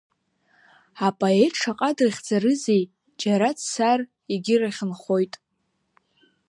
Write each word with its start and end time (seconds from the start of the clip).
Апоет 1.07 1.53
шаҟа 1.61 1.89
дрыхьӡарызеи, 1.97 2.83
џьара 3.21 3.49
дцар, 3.57 3.99
егьирахь 4.33 4.81
нхоит. 4.89 5.33